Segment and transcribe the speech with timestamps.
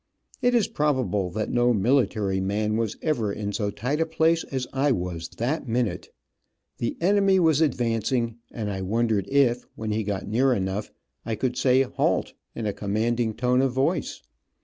[0.41, 4.65] It is probable that no military man was ever in so tight a place as
[4.73, 6.09] I was that minute.
[6.79, 10.89] The enemy was advancing, and I wondered if, when he got near enough,
[11.23, 14.23] I could say "halt," in a commanding tone of voice.